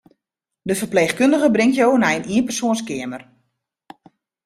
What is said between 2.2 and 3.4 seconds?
ienpersoanskeamer.